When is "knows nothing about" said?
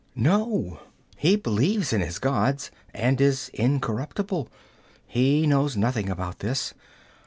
5.45-6.39